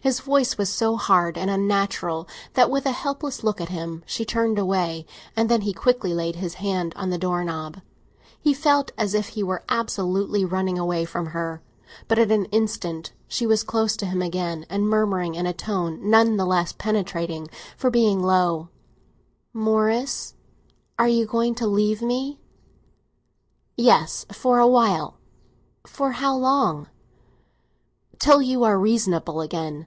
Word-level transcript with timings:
His 0.00 0.20
voice 0.20 0.58
was 0.58 0.68
so 0.70 0.98
hard 0.98 1.38
and 1.38 1.48
unnatural 1.48 2.28
that, 2.52 2.70
with 2.70 2.84
a 2.84 2.90
helpless 2.92 3.42
look 3.42 3.58
at 3.58 3.70
him, 3.70 4.02
she 4.04 4.26
turned 4.26 4.58
away; 4.58 5.06
and 5.34 5.48
then 5.48 5.62
he 5.62 5.72
quickly 5.72 6.12
laid 6.12 6.36
his 6.36 6.56
hand 6.60 6.92
on 6.94 7.08
the 7.08 7.16
door 7.16 7.42
knob. 7.42 7.80
He 8.38 8.52
felt 8.52 8.92
as 8.98 9.14
if 9.14 9.28
he 9.28 9.42
were 9.42 9.64
absolutely 9.70 10.44
running 10.44 10.78
away 10.78 11.06
from 11.06 11.28
her. 11.28 11.62
But 12.06 12.18
in 12.18 12.30
an 12.30 12.44
instant 12.52 13.14
she 13.26 13.46
was 13.46 13.62
close 13.62 13.96
to 13.96 14.04
him 14.04 14.20
again, 14.20 14.66
and 14.68 14.86
murmuring 14.86 15.36
in 15.36 15.46
a 15.46 15.54
tone 15.54 16.00
none 16.02 16.36
the 16.36 16.44
less 16.44 16.72
penetrating 16.72 17.48
for 17.74 17.88
being 17.88 18.22
low, 18.22 18.68
"Morris, 19.54 20.34
you 21.02 21.22
are 21.22 21.26
going 21.26 21.54
to 21.54 21.66
leave 21.66 22.02
me." 22.02 22.38
"Yes, 23.74 24.26
for 24.30 24.58
a 24.58 24.64
little 24.66 24.74
while." 24.74 25.16
"For 25.86 26.12
how 26.12 26.36
long?" 26.36 26.88
"Till 28.18 28.42
you 28.42 28.64
are 28.64 28.78
reasonable 28.78 29.40
again." 29.40 29.86